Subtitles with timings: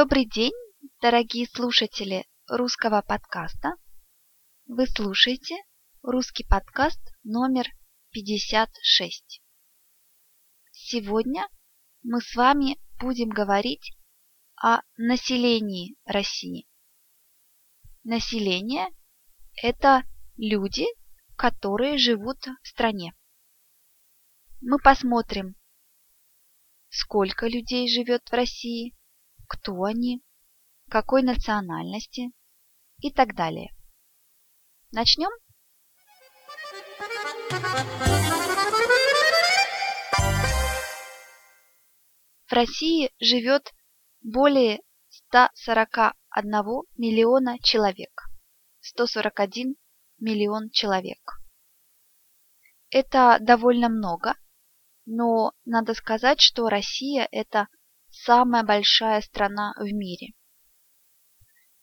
[0.00, 0.52] Добрый день,
[1.02, 3.72] дорогие слушатели русского подкаста.
[4.66, 5.56] Вы слушаете
[6.02, 7.66] русский подкаст номер
[8.10, 9.42] 56.
[10.70, 11.48] Сегодня
[12.04, 13.90] мы с вами будем говорить
[14.62, 16.68] о населении России.
[18.04, 18.86] Население–
[19.64, 20.04] это
[20.36, 20.86] люди,
[21.34, 23.14] которые живут в стране.
[24.60, 25.56] Мы посмотрим,
[26.88, 28.94] сколько людей живет в России,
[29.48, 30.22] кто они,
[30.88, 32.30] какой национальности
[33.00, 33.74] и так далее.
[34.92, 35.30] Начнем?
[42.46, 43.74] В России живет
[44.22, 48.30] более 141 миллиона человек.
[48.80, 49.76] 141
[50.18, 51.40] миллион человек.
[52.90, 54.34] Это довольно много,
[55.04, 57.68] но надо сказать, что Россия– это
[58.24, 60.34] самая большая страна в мире.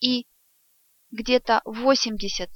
[0.00, 0.26] И
[1.10, 2.48] где-то 80%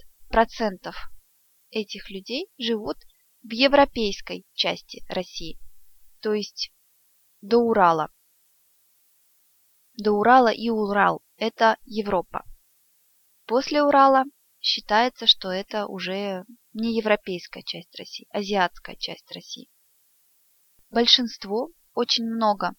[1.71, 2.99] этих людей живут
[3.43, 5.59] в европейской части России,
[6.21, 6.73] то есть
[7.41, 8.11] до Урала.
[9.97, 12.45] До Урала и Урал– это Европа.
[13.47, 14.25] После Урала
[14.61, 19.69] считается, что это уже не европейская часть России, азиатская часть России.
[20.91, 22.75] Большинство, очень много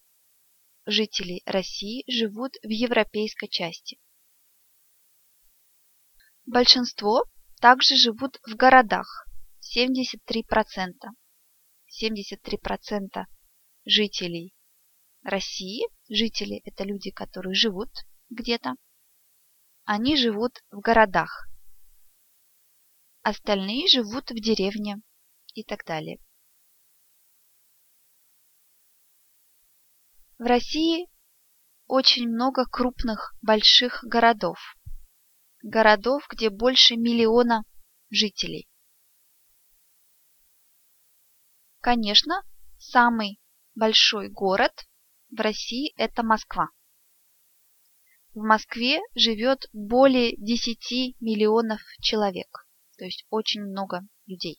[0.85, 3.99] жителей России живут в европейской части.
[6.45, 7.25] Большинство
[7.61, 9.25] также живут в городах,
[9.75, 10.43] 73%.
[12.01, 13.25] 73%
[13.85, 14.53] жителей
[15.23, 17.89] России, жители– это люди, которые живут
[18.29, 18.75] где-то,
[19.85, 21.47] они живут в городах.
[23.21, 24.97] Остальные живут в деревне
[25.53, 26.19] и так далее.
[30.39, 31.07] В России
[31.85, 34.57] очень много крупных больших городов.
[35.61, 37.63] Городов, где больше миллиона
[38.09, 38.67] жителей.
[41.81, 42.43] Конечно,
[42.79, 43.39] самый
[43.75, 44.71] большой город
[45.29, 46.69] в России– это Москва.
[48.33, 52.67] В Москве живет более 10 миллионов человек,
[52.97, 54.57] то есть очень много людей.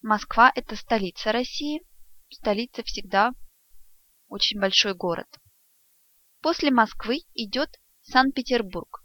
[0.00, 1.84] Москва– это столица России.
[2.30, 3.32] Столица всегда
[4.28, 5.28] очень большой город.
[6.40, 9.02] После Москвы идет Санкт-Петербург.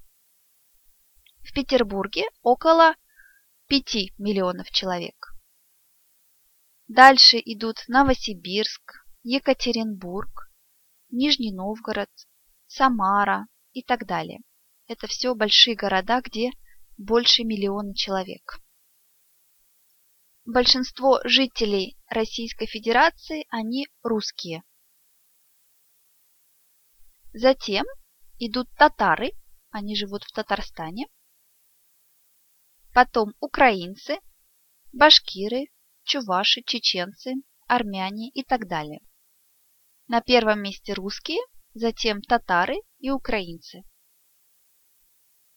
[1.41, 2.95] В Петербурге около
[3.67, 5.33] 5 миллионов человек.
[6.87, 10.51] Дальше идут Новосибирск, Екатеринбург,
[11.11, 12.09] Нижний Новгород,
[12.67, 14.39] Самара и так далее.
[14.87, 16.51] Это все большие города, где
[16.97, 18.59] больше миллиона человек.
[20.45, 24.63] Большинство жителей Российской Федерации, они русские.
[27.33, 27.85] Затем
[28.39, 29.31] идут татары,
[29.69, 31.07] они живут в Татарстане.
[32.91, 34.17] Потом украинцы,
[34.91, 35.67] башкиры,
[36.03, 37.35] чуваши, чеченцы,
[37.67, 39.01] армяне и так далее.
[40.07, 41.39] На первом месте русские,
[41.75, 43.83] затем татары и украинцы.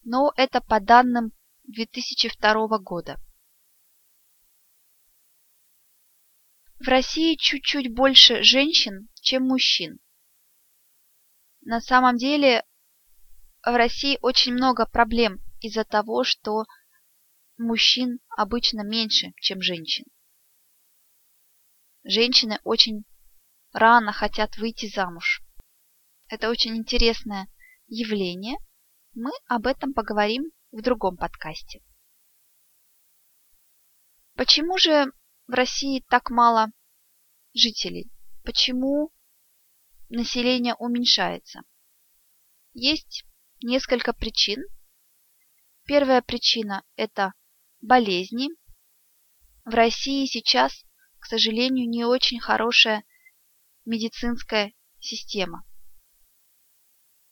[0.03, 1.33] Но это по данным
[1.65, 3.17] 2002 года.
[6.79, 10.01] В России чуть-чуть больше женщин, чем мужчин.
[11.65, 12.65] На самом деле
[13.63, 16.65] в России очень много проблем из-за того, что
[17.57, 20.05] мужчин обычно меньше, чем женщин.
[22.03, 23.05] Женщины очень
[23.73, 25.41] рано хотят выйти замуж.
[26.29, 27.47] Это очень интересное
[27.87, 28.57] явление.
[29.15, 31.81] Мы об этом поговорим в другом подкасте.
[34.35, 35.13] Почему же
[35.47, 36.73] в России так мало
[37.55, 38.11] жителей?
[38.43, 39.13] Почему
[40.13, 41.63] население уменьшается?
[42.75, 43.25] Есть
[43.63, 44.63] несколько причин.
[45.85, 47.33] Первая причина– это
[47.81, 48.49] болезни.
[49.65, 50.85] В России сейчас,
[51.19, 53.05] к сожалению, не очень хорошая
[53.85, 55.65] медицинская система.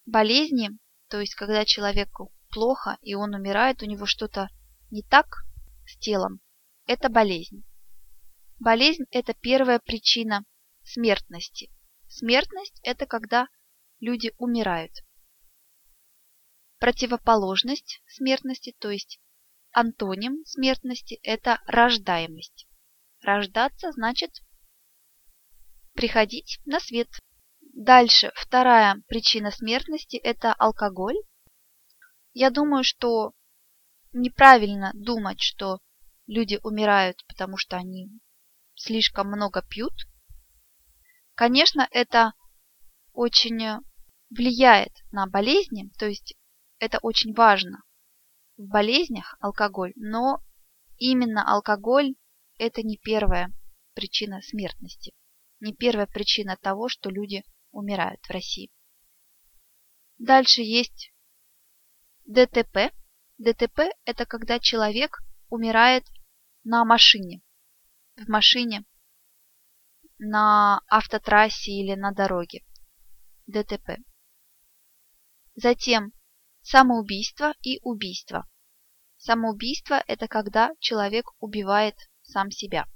[0.07, 0.71] Болезни,
[1.09, 4.49] то есть когда человеку плохо и он умирает, у него что-то
[4.91, 5.45] не так
[5.87, 6.41] с телом,
[6.87, 7.65] это болезнь.
[8.59, 10.45] Болезнь– это первая причина
[10.83, 11.71] смертности.
[12.13, 13.47] Смертность– это когда
[14.01, 14.93] люди умирают.
[16.81, 19.21] Противоположность смертности, то есть
[19.71, 22.67] антоним смертности– это рождаемость.
[23.21, 24.43] Рождаться значит
[25.93, 27.09] приходить на свет.
[27.61, 31.17] Дальше, вторая причина смертности– это алкоголь.
[32.33, 33.35] Я думаю, что
[34.13, 35.79] неправильно думать, что
[36.27, 38.11] люди умирают, потому что они
[38.75, 39.95] слишком много пьют.
[41.41, 42.35] Конечно, это
[43.15, 43.83] очень
[44.29, 46.35] влияет на болезни, то есть
[46.79, 47.83] это очень важно
[48.59, 50.45] в болезнях алкоголь, но
[50.99, 52.15] именно алкоголь
[52.59, 53.55] это не первая
[53.95, 55.15] причина смертности,
[55.61, 58.71] не первая причина того, что люди умирают в России.
[60.19, 61.11] Дальше есть
[62.27, 62.93] ДТП.
[63.39, 66.05] ДТП– это когда человек умирает
[66.65, 67.41] на машине,
[68.17, 68.85] в машине,
[70.23, 72.63] на автотрассе или на дороге.
[73.47, 73.97] ДТП.
[75.55, 76.13] Затем
[76.61, 78.47] самоубийство и убийство.
[79.17, 82.87] Самоубийство– это когда человек убивает сам себя.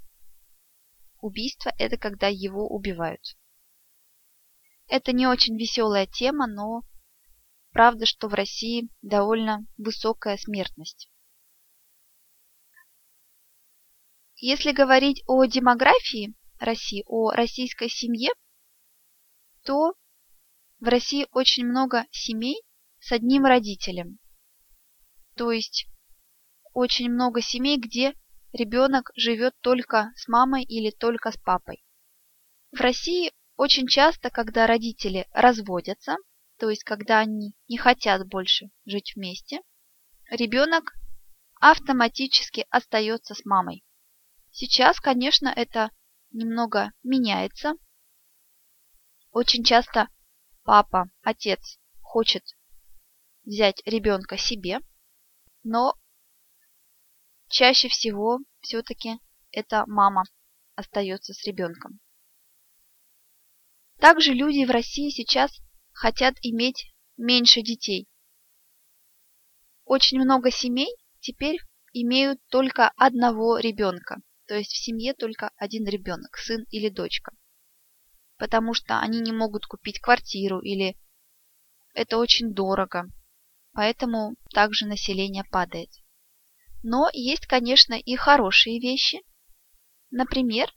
[1.20, 3.22] Убийство– это когда его убивают.
[4.86, 6.82] Это не очень веселая тема, но
[7.70, 11.10] правда, что в России довольно высокая смертность.
[14.36, 18.30] Если говорить о демографии России, о российской семье,
[19.64, 19.94] то
[20.80, 22.62] в России очень много семей
[23.00, 24.18] с одним родителем.
[25.36, 25.86] То есть
[26.72, 28.14] очень много семей, где
[28.52, 31.84] ребенок живет только с мамой или только с папой.
[32.72, 36.16] В России очень часто, когда родители разводятся,
[36.58, 39.60] то есть когда они не хотят больше жить вместе,
[40.30, 40.94] ребенок
[41.60, 43.84] автоматически остается с мамой.
[44.50, 45.90] Сейчас, конечно, это
[46.34, 47.74] немного меняется.
[49.30, 50.08] Очень часто
[50.64, 52.44] папа, отец хочет
[53.44, 54.80] взять ребенка себе,
[55.62, 55.94] но
[57.48, 59.18] чаще всего все-таки
[59.50, 60.24] это мама
[60.74, 62.00] остается с ребенком.
[63.98, 65.56] Также люди в России сейчас
[65.92, 68.08] хотят иметь меньше детей.
[69.84, 71.58] Очень много семей теперь
[71.92, 77.32] имеют только одного ребенка, то есть в семье только один ребенок, сын или дочка.
[78.36, 80.96] Потому что они не могут купить квартиру или
[81.94, 83.04] это очень дорого,
[83.72, 85.90] поэтому также население падает.
[86.82, 89.20] Но есть, конечно, и хорошие вещи.
[90.10, 90.70] Например,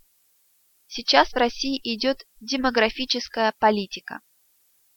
[0.87, 4.21] сейчас в России идет демографическая политика.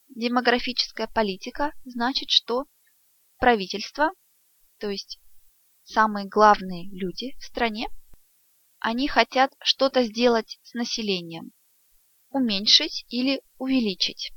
[0.09, 2.67] Демографическая политика значит, что
[3.39, 4.13] правительство,
[4.79, 5.19] то есть
[5.85, 7.89] самые главные люди в стране,
[8.81, 11.53] они хотят что-то сделать с населением,
[12.31, 14.33] уменьшить или увеличить.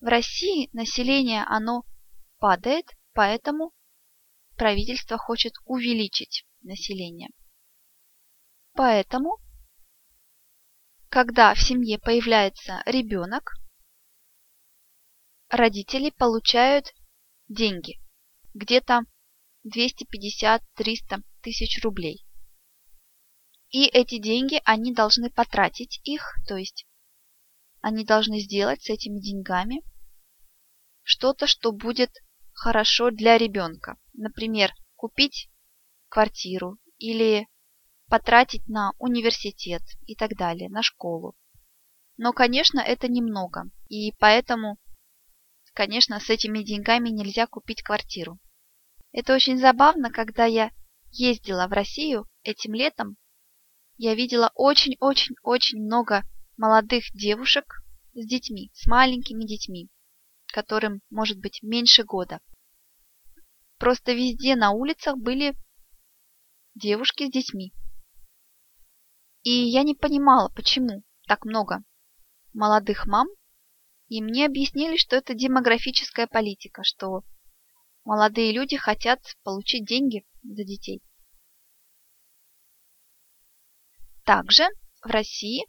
[0.00, 1.84] В России население оно
[2.38, 3.72] падает, поэтому
[4.56, 7.28] правительство хочет увеличить население.
[8.72, 9.36] Поэтому,
[11.10, 13.52] когда в семье появляется ребенок,
[15.50, 16.94] родители получают
[17.48, 18.00] деньги,
[18.54, 19.02] где-то
[19.66, 22.24] 250-300 тысяч рублей.
[23.72, 26.86] И эти деньги они должны потратить их, то есть
[27.80, 29.82] они должны сделать с этими деньгами
[31.02, 32.10] что-то, что будет
[32.52, 33.96] хорошо для ребенка.
[34.12, 35.48] Например, купить
[36.10, 37.48] квартиру или
[38.08, 41.34] потратить на университет и так далее, на школу.
[42.18, 44.76] Но, конечно, это немного, и поэтому,
[45.72, 48.38] конечно, с этими деньгами нельзя купить квартиру.
[49.12, 50.70] Это очень забавно, когда я
[51.10, 53.16] ездила в Россию этим летом,
[53.96, 56.22] я видела очень-очень-очень много
[56.56, 57.82] молодых девушек
[58.14, 59.90] с детьми, с маленькими детьми
[60.52, 62.40] которым может быть меньше года.
[63.78, 65.56] Просто везде на улицах были
[66.74, 67.72] девушки с детьми.
[69.42, 71.82] И я не понимала, почему так много
[72.52, 73.26] молодых мам,
[74.08, 77.22] и мне объяснили, что это демографическая политика, что
[78.04, 81.02] молодые люди хотят получить деньги за детей.
[84.24, 84.68] Также
[85.02, 85.66] в России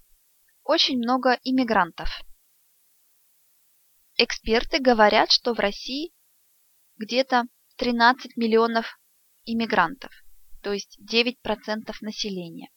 [0.63, 2.09] очень много иммигрантов.
[4.15, 6.13] Эксперты говорят, что в России
[6.97, 7.45] где-то
[7.77, 8.99] 13 миллионов
[9.45, 10.11] иммигрантов,
[10.61, 11.35] то есть 9%
[12.01, 12.69] населения.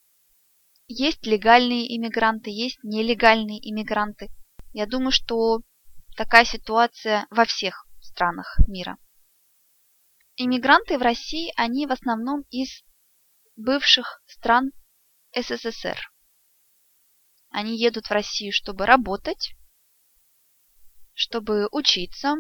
[0.89, 4.29] Есть легальные иммигранты, есть нелегальные иммигранты.
[4.73, 5.61] Я думаю, что
[6.17, 8.97] такая ситуация во всех странах мира.
[10.37, 12.83] Иммигранты в России, они в основном из
[13.57, 14.73] бывших стран
[15.37, 15.99] СССР.
[17.51, 19.55] Они едут в Россию, чтобы работать,
[21.13, 22.37] чтобы учиться,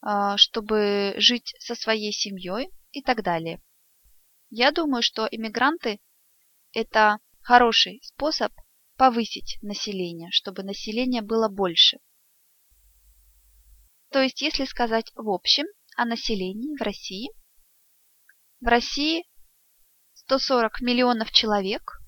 [0.00, 3.62] а, чтобы жить со своей семьей и так далее.
[4.50, 6.00] Я думаю, что иммигранты–
[6.72, 8.52] это хороший способ
[8.96, 11.98] повысить население, чтобы население было больше.
[14.10, 15.64] То есть, если сказать в общем
[15.96, 17.30] о населении в России,
[18.60, 19.24] в России
[20.26, 22.00] 140 миллионов человек,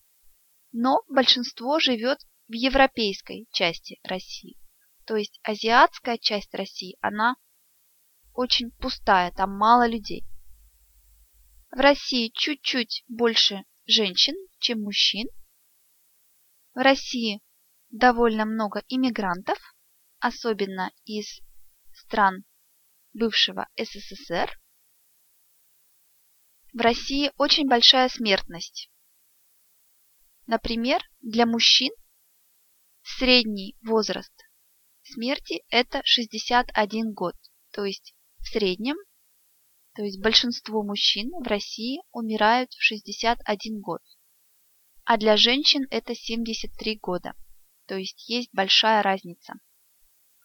[0.73, 2.19] но большинство живет
[2.49, 4.57] в европейской части России.
[5.05, 7.37] То есть азиатская часть России, она
[8.33, 10.27] очень пустая, там мало людей.
[11.71, 15.29] В России чуть-чуть больше женщин, чем мужчин.
[16.75, 17.43] В России
[17.91, 19.59] довольно много иммигрантов,
[20.21, 21.41] особенно из
[21.93, 22.45] стран
[23.13, 24.59] бывшего СССР.
[26.76, 28.90] В России очень большая смертность.
[30.47, 31.90] Например, для мужчин
[33.02, 34.35] средний возраст
[35.02, 37.35] смерти– это 61 год.
[37.73, 38.97] То есть в среднем,
[39.95, 44.02] то есть большинство мужчин в России умирают в 61 год.
[45.06, 47.33] А для женщин это 73 года.
[47.87, 49.54] То есть есть большая разница.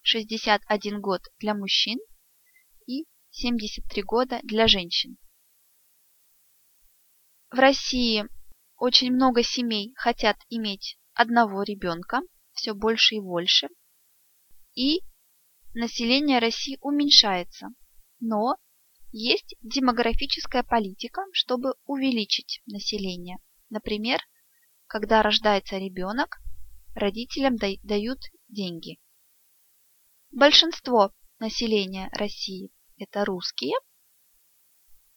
[0.02, 1.98] 61 год для мужчин
[2.86, 5.18] и 73 года для женщин.
[7.52, 8.24] В России
[8.78, 12.22] очень много семей хотят иметь одного ребенка,
[12.54, 13.68] все больше и больше.
[14.74, 15.02] И
[15.74, 17.68] население России уменьшается.
[18.20, 18.56] Но
[19.10, 23.36] есть демографическая политика, чтобы увеличить население.
[23.68, 24.18] Например,
[24.86, 26.38] когда рождается ребенок,
[26.94, 28.98] родителям дают деньги.
[30.30, 33.74] Большинство населения России– это русские,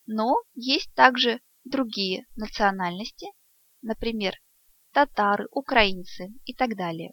[0.05, 3.27] но есть также другие национальности,
[3.81, 4.35] например,
[4.91, 7.11] татары, украинцы и так далее.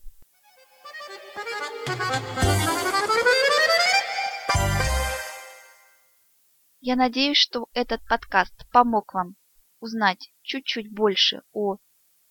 [6.80, 9.36] Я надеюсь, что этот подкаст помог вам
[9.80, 11.78] узнать чуть-чуть больше о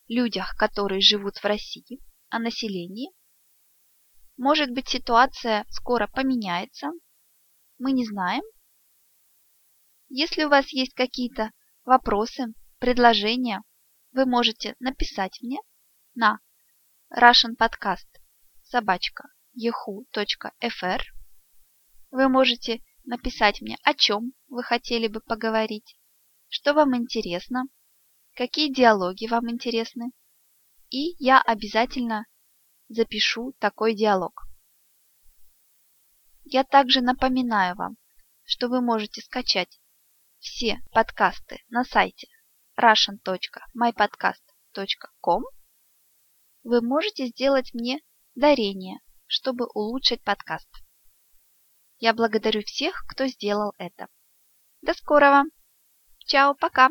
[0.07, 1.99] людях, которые живут в России,
[2.29, 3.11] о населении.
[4.37, 6.91] Может быть, ситуация скоро поменяется.
[7.77, 8.43] Мы не знаем.
[10.09, 11.51] Если у вас есть какие-то
[11.91, 13.63] вопросы, предложения,
[14.13, 15.59] вы можете написать мне
[16.15, 16.39] на
[17.13, 18.07] Russian Podcast
[18.63, 19.27] собачка
[19.61, 21.01] yahoo.fr.
[22.11, 25.97] Вы можете написать мне, о чем вы хотели бы поговорить,
[26.47, 27.65] что вам интересно,
[28.35, 30.13] какие диалоги вам интересны,
[30.91, 32.25] и я обязательно
[32.87, 34.43] запишу такой диалог.
[36.45, 37.97] Я также напоминаю вам,
[38.45, 39.80] что вы можете скачать
[40.41, 42.27] все подкасты на сайте
[42.77, 45.43] russian.mypodcast.com.
[46.63, 47.99] Вы можете сделать мне
[48.33, 50.69] дарение, чтобы улучшить подкаст.
[51.99, 54.07] Я благодарю всех, кто сделал это.
[54.81, 55.43] До скорого.
[56.25, 56.89] Чао, пока.